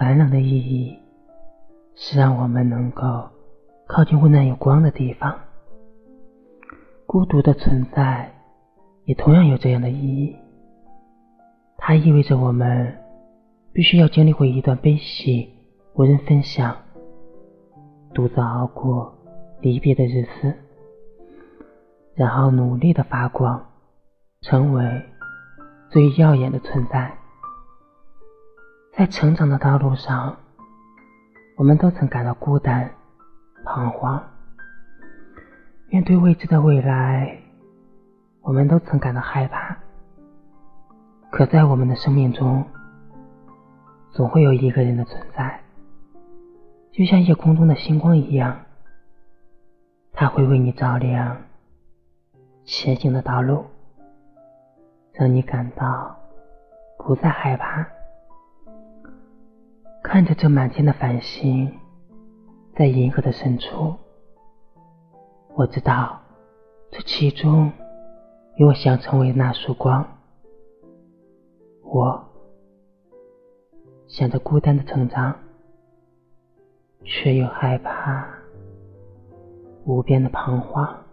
[0.00, 0.96] 寒冷的意义
[1.96, 3.28] 是让我们能够
[3.88, 5.36] 靠近温暖有光的地方。
[7.04, 8.32] 孤独的存在
[9.06, 10.36] 也同样有这样的意义，
[11.76, 12.96] 它意味着我们
[13.72, 15.52] 必须要经历过一段悲喜
[15.94, 16.76] 无人分享，
[18.14, 19.12] 独自熬过
[19.60, 20.54] 离别的日子，
[22.14, 23.60] 然后努力的发光，
[24.42, 25.02] 成为
[25.90, 27.12] 最耀眼的存在。
[28.98, 30.36] 在成长的道路上，
[31.56, 32.90] 我们都曾感到孤单、
[33.62, 34.20] 彷徨。
[35.86, 37.38] 面对未知的未来，
[38.40, 39.76] 我们都曾感到害怕。
[41.30, 42.66] 可在我们的生命中，
[44.10, 45.60] 总会有一个人的存在，
[46.90, 48.58] 就像夜空中的星光一样，
[50.12, 51.36] 他会为你照亮
[52.64, 53.64] 前行的道路，
[55.12, 56.18] 让你感到
[56.98, 57.86] 不再害怕。
[60.10, 61.70] 看着这满天的繁星，
[62.74, 63.94] 在银河的深处，
[65.54, 66.18] 我知道
[66.90, 67.70] 这其中
[68.56, 70.02] 有我想成为那束光。
[71.82, 72.24] 我
[74.06, 75.36] 想着孤单的成长，
[77.04, 78.26] 却又害怕
[79.84, 81.04] 无边的彷徨。